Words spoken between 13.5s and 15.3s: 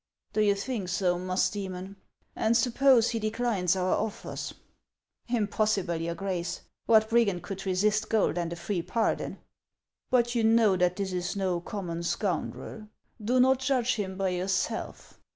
judge him by yourself.